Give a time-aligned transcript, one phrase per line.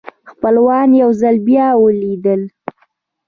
[0.31, 2.41] خپلوان یو ځل بیا ولیدل.